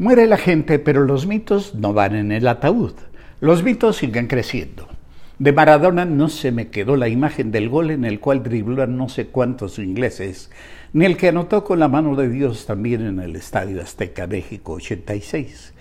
Muere 0.00 0.26
la 0.26 0.38
gente, 0.38 0.78
pero 0.78 1.04
los 1.04 1.26
mitos 1.26 1.74
no 1.74 1.92
van 1.92 2.14
en 2.16 2.32
el 2.32 2.48
ataúd. 2.48 2.94
Los 3.38 3.62
mitos 3.62 3.96
siguen 3.98 4.28
creciendo. 4.28 4.88
De 5.38 5.52
Maradona 5.52 6.06
no 6.06 6.30
se 6.30 6.52
me 6.52 6.68
quedó 6.68 6.96
la 6.96 7.08
imagen 7.08 7.50
del 7.50 7.68
gol 7.68 7.90
en 7.90 8.06
el 8.06 8.18
cual 8.18 8.42
dribló 8.42 8.86
no 8.86 9.10
sé 9.10 9.26
cuántos 9.26 9.78
ingleses, 9.78 10.50
ni 10.94 11.04
el 11.04 11.18
que 11.18 11.28
anotó 11.28 11.64
con 11.64 11.80
la 11.80 11.88
mano 11.88 12.16
de 12.16 12.30
Dios 12.30 12.64
también 12.64 13.04
en 13.04 13.20
el 13.20 13.36
Estadio 13.36 13.82
Azteca 13.82 14.26
México 14.26 14.72
86, 14.72 15.74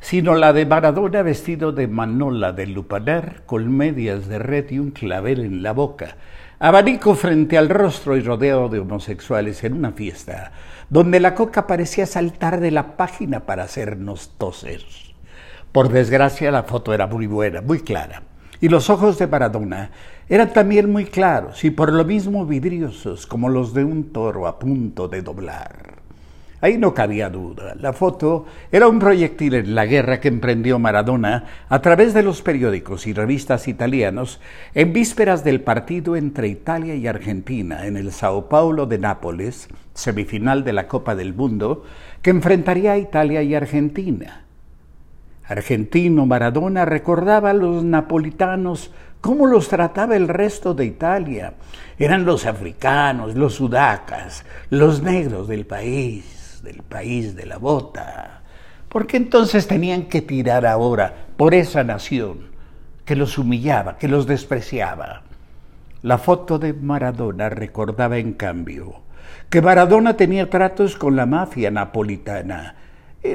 sino 0.00 0.36
la 0.36 0.54
de 0.54 0.64
Maradona 0.64 1.20
vestido 1.20 1.70
de 1.70 1.86
manola 1.86 2.54
de 2.54 2.68
lupanar 2.68 3.42
con 3.44 3.76
medias 3.76 4.26
de 4.26 4.38
red 4.38 4.70
y 4.70 4.78
un 4.78 4.90
clavel 4.90 5.40
en 5.40 5.62
la 5.62 5.72
boca, 5.72 6.16
abanico 6.58 7.14
frente 7.14 7.58
al 7.58 7.68
rostro 7.68 8.16
y 8.16 8.20
rodeado 8.20 8.68
de 8.68 8.80
homosexuales 8.80 9.62
en 9.64 9.74
una 9.74 9.92
fiesta, 9.92 10.52
donde 10.90 11.20
la 11.20 11.34
coca 11.34 11.66
parecía 11.66 12.06
saltar 12.06 12.60
de 12.60 12.70
la 12.70 12.96
página 12.96 13.40
para 13.40 13.64
hacernos 13.64 14.32
toser. 14.38 14.82
Por 15.72 15.90
desgracia 15.90 16.50
la 16.50 16.62
foto 16.62 16.94
era 16.94 17.06
muy 17.06 17.26
buena, 17.26 17.60
muy 17.60 17.80
clara 17.80 18.22
y 18.60 18.68
los 18.68 18.90
ojos 18.90 19.18
de 19.18 19.26
Maradona 19.26 19.90
eran 20.28 20.52
también 20.52 20.90
muy 20.90 21.04
claros 21.04 21.64
y 21.64 21.70
por 21.70 21.92
lo 21.92 22.04
mismo 22.04 22.46
vidriosos 22.46 23.26
como 23.26 23.48
los 23.48 23.74
de 23.74 23.84
un 23.84 24.12
toro 24.12 24.46
a 24.46 24.58
punto 24.58 25.08
de 25.08 25.22
doblar. 25.22 25.95
Ahí 26.60 26.78
no 26.78 26.94
cabía 26.94 27.28
duda. 27.28 27.74
La 27.78 27.92
foto 27.92 28.46
era 28.72 28.88
un 28.88 28.98
proyectil 28.98 29.54
en 29.54 29.74
la 29.74 29.84
guerra 29.84 30.20
que 30.20 30.28
emprendió 30.28 30.78
Maradona 30.78 31.44
a 31.68 31.82
través 31.82 32.14
de 32.14 32.22
los 32.22 32.40
periódicos 32.40 33.06
y 33.06 33.12
revistas 33.12 33.68
italianos 33.68 34.40
en 34.74 34.94
vísperas 34.94 35.44
del 35.44 35.60
partido 35.60 36.16
entre 36.16 36.48
Italia 36.48 36.94
y 36.94 37.06
Argentina 37.06 37.86
en 37.86 37.98
el 37.98 38.10
Sao 38.10 38.48
Paulo 38.48 38.86
de 38.86 38.98
Nápoles, 38.98 39.68
semifinal 39.92 40.64
de 40.64 40.72
la 40.72 40.88
Copa 40.88 41.14
del 41.14 41.34
Mundo, 41.34 41.84
que 42.22 42.30
enfrentaría 42.30 42.92
a 42.92 42.98
Italia 42.98 43.42
y 43.42 43.54
Argentina. 43.54 44.44
Argentino 45.44 46.24
Maradona 46.24 46.86
recordaba 46.86 47.50
a 47.50 47.54
los 47.54 47.84
napolitanos 47.84 48.90
cómo 49.20 49.46
los 49.46 49.68
trataba 49.68 50.16
el 50.16 50.26
resto 50.26 50.72
de 50.74 50.86
Italia. 50.86 51.54
Eran 51.98 52.24
los 52.24 52.46
africanos, 52.46 53.34
los 53.36 53.54
sudacas, 53.54 54.44
los 54.70 55.02
negros 55.02 55.48
del 55.48 55.66
país, 55.66 56.35
del 56.66 56.82
país 56.82 57.34
de 57.34 57.46
la 57.46 57.56
bota. 57.56 58.42
¿Por 58.90 59.06
qué 59.06 59.16
entonces 59.16 59.66
tenían 59.66 60.02
que 60.04 60.20
tirar 60.20 60.66
ahora 60.66 61.14
por 61.38 61.54
esa 61.54 61.82
nación 61.82 62.50
que 63.06 63.16
los 63.16 63.38
humillaba, 63.38 63.96
que 63.96 64.08
los 64.08 64.26
despreciaba? 64.26 65.22
La 66.02 66.18
foto 66.18 66.58
de 66.58 66.74
Maradona 66.74 67.48
recordaba 67.48 68.18
en 68.18 68.34
cambio 68.34 69.00
que 69.48 69.62
Maradona 69.62 70.18
tenía 70.18 70.50
tratos 70.50 70.96
con 70.96 71.16
la 71.16 71.24
mafia 71.24 71.70
napolitana 71.70 72.74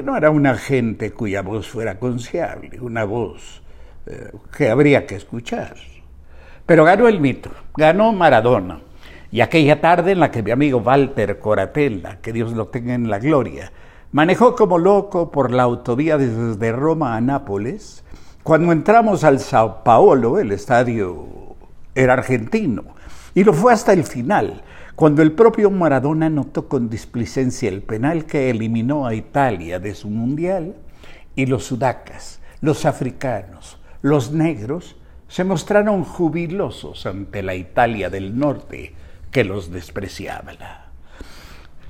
no 0.00 0.16
era 0.16 0.30
una 0.30 0.56
gente 0.56 1.12
cuya 1.12 1.42
voz 1.42 1.68
fuera 1.68 1.98
confiable, 1.98 2.80
una 2.80 3.04
voz 3.04 3.60
eh, 4.06 4.30
que 4.56 4.70
habría 4.70 5.06
que 5.06 5.16
escuchar. 5.16 5.74
Pero 6.64 6.84
ganó 6.84 7.08
el 7.08 7.20
mito, 7.20 7.50
ganó 7.76 8.12
Maradona. 8.12 8.80
Y 9.32 9.40
aquella 9.40 9.80
tarde 9.80 10.12
en 10.12 10.20
la 10.20 10.30
que 10.30 10.42
mi 10.42 10.50
amigo 10.50 10.80
Walter 10.80 11.38
Coratella, 11.38 12.18
que 12.20 12.34
Dios 12.34 12.52
lo 12.52 12.66
tenga 12.66 12.92
en 12.92 13.08
la 13.08 13.18
gloria, 13.18 13.72
manejó 14.12 14.54
como 14.54 14.76
loco 14.76 15.30
por 15.30 15.50
la 15.50 15.62
autovía 15.62 16.18
desde 16.18 16.70
Roma 16.70 17.16
a 17.16 17.20
Nápoles, 17.22 18.04
cuando 18.42 18.72
entramos 18.72 19.24
al 19.24 19.40
Sao 19.40 19.84
Paulo, 19.84 20.38
el 20.38 20.52
estadio 20.52 21.56
era 21.94 22.12
argentino, 22.12 22.84
y 23.34 23.42
lo 23.44 23.54
fue 23.54 23.72
hasta 23.72 23.94
el 23.94 24.04
final, 24.04 24.64
cuando 24.96 25.22
el 25.22 25.32
propio 25.32 25.70
Maradona 25.70 26.28
notó 26.28 26.68
con 26.68 26.90
displicencia 26.90 27.70
el 27.70 27.82
penal 27.82 28.26
que 28.26 28.50
eliminó 28.50 29.06
a 29.06 29.14
Italia 29.14 29.78
de 29.78 29.94
su 29.94 30.10
mundial 30.10 30.76
y 31.34 31.46
los 31.46 31.64
sudacas, 31.64 32.38
los 32.60 32.84
africanos, 32.84 33.78
los 34.02 34.30
negros 34.30 34.96
se 35.26 35.44
mostraron 35.44 36.04
jubilosos 36.04 37.06
ante 37.06 37.42
la 37.42 37.54
Italia 37.54 38.10
del 38.10 38.38
norte 38.38 38.92
que 39.32 39.42
los 39.42 39.72
despreciaba. 39.72 40.52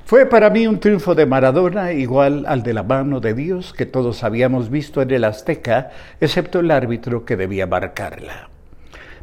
Fue 0.06 0.26
para 0.26 0.48
mí 0.50 0.66
un 0.66 0.80
triunfo 0.80 1.14
de 1.14 1.26
Maradona 1.26 1.92
igual 1.92 2.44
al 2.46 2.62
de 2.62 2.72
la 2.72 2.82
mano 2.82 3.20
de 3.20 3.34
Dios 3.34 3.72
que 3.72 3.86
todos 3.86 4.24
habíamos 4.24 4.70
visto 4.70 5.02
en 5.02 5.10
el 5.10 5.24
Azteca, 5.24 5.90
excepto 6.20 6.60
el 6.60 6.70
árbitro 6.70 7.24
que 7.24 7.36
debía 7.36 7.66
marcarla. 7.66 8.48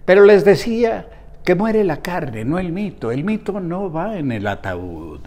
Pero 0.05 0.25
les 0.25 0.43
decía 0.45 1.07
que 1.45 1.55
muere 1.55 1.83
la 1.83 2.01
carne, 2.01 2.43
no 2.43 2.59
el 2.59 2.71
mito. 2.71 3.11
El 3.11 3.23
mito 3.23 3.59
no 3.59 3.91
va 3.91 4.17
en 4.17 4.31
el 4.31 4.47
ataúd. 4.47 5.21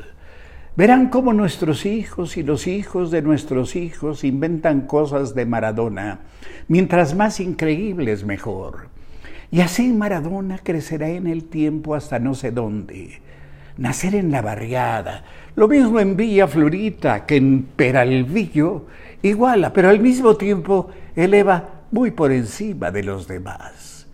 Verán 0.74 1.08
cómo 1.08 1.32
nuestros 1.32 1.86
hijos 1.86 2.36
y 2.36 2.42
los 2.42 2.66
hijos 2.66 3.10
de 3.10 3.22
nuestros 3.22 3.76
hijos 3.76 4.24
inventan 4.24 4.82
cosas 4.82 5.34
de 5.34 5.46
Maradona, 5.46 6.20
mientras 6.66 7.14
más 7.14 7.40
increíbles 7.40 8.24
mejor. 8.24 8.88
Y 9.52 9.60
así 9.60 9.92
Maradona 9.92 10.56
crecerá 10.56 11.10
en 11.10 11.26
el 11.26 11.44
tiempo 11.44 11.94
hasta 11.94 12.18
no 12.18 12.34
sé 12.34 12.52
dónde. 12.52 13.20
Nacer 13.76 14.14
en 14.14 14.30
la 14.32 14.40
barriada, 14.40 15.24
lo 15.56 15.68
mismo 15.68 16.00
en 16.00 16.16
Villa 16.16 16.48
Florita 16.48 17.26
que 17.26 17.36
en 17.36 17.64
Peralvillo, 17.76 18.86
iguala, 19.20 19.74
pero 19.74 19.90
al 19.90 20.00
mismo 20.00 20.36
tiempo 20.38 20.88
eleva 21.14 21.82
muy 21.90 22.12
por 22.12 22.32
encima 22.32 22.90
de 22.90 23.02
los 23.02 23.28
demás. 23.28 24.06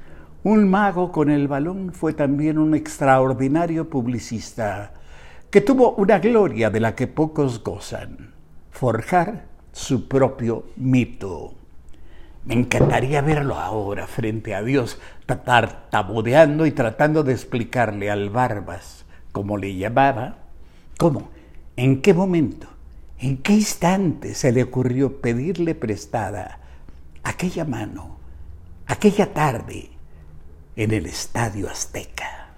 Un 0.43 0.69
mago 0.69 1.12
con 1.12 1.31
el 1.31 1.47
balón 1.47 1.93
fue 1.93 2.15
también 2.15 2.59
un 2.59 2.75
extraordinario 2.75 3.88
publicista 3.88 4.93
que 5.50 5.60
tuvo 5.60 5.93
una 5.93 6.19
gloria 6.19 6.69
de 6.69 6.81
la 6.81 6.97
que 6.97 7.06
pocos 7.06 7.62
gozan, 7.62 8.34
forjar 8.72 9.44
su 9.71 10.09
propio 10.09 10.65
mito. 10.75 11.57
Me 12.44 12.54
encantaría 12.54 13.21
verlo 13.21 13.59
ahora 13.59 14.06
frente 14.06 14.54
a 14.54 14.62
Dios, 14.62 14.99
tartamudeando 15.26 16.66
y 16.66 16.72
tratando 16.72 17.22
de 17.22 17.32
explicarle 17.34 18.10
al 18.10 18.31
Barbas, 18.31 19.04
como 19.32 19.59
le 19.59 19.76
llamaba, 19.76 20.38
cómo, 20.97 21.31
en 21.77 22.00
qué 22.00 22.15
momento, 22.15 22.66
en 23.19 23.37
qué 23.38 23.53
instante 23.54 24.34
se 24.34 24.53
le 24.53 24.62
ocurrió 24.62 25.21
pedirle 25.21 25.75
prestada 25.75 26.60
aquella 27.22 27.65
mano, 27.65 28.16
aquella 28.87 29.32
tarde, 29.32 29.91
en 30.77 30.93
el 30.93 31.06
Estadio 31.06 31.69
Azteca. 31.69 32.48